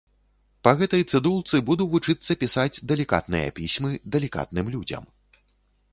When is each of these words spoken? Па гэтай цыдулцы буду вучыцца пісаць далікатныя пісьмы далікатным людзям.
Па 0.67 0.71
гэтай 0.79 1.03
цыдулцы 1.13 1.55
буду 1.67 1.83
вучыцца 1.93 2.31
пісаць 2.45 2.81
далікатныя 2.93 3.55
пісьмы 3.61 3.91
далікатным 4.17 4.65
людзям. 4.77 5.03